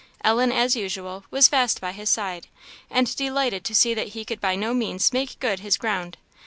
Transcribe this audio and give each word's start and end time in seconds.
Ellen, 0.23 0.51
as 0.51 0.75
usual, 0.75 1.25
was 1.29 1.47
fast 1.47 1.79
by 1.79 1.91
his 1.91 2.09
side, 2.09 2.47
and 2.89 3.15
delighted 3.15 3.63
to 3.65 3.75
see 3.75 3.93
that 3.93 4.07
he 4.17 4.25
could 4.25 4.41
by 4.41 4.55
no 4.55 4.73
means 4.73 5.13
make 5.13 5.39
good 5.39 5.59
his 5.59 5.77
ground. 5.77 6.17